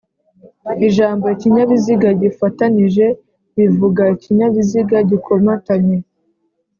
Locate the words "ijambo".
0.87-1.25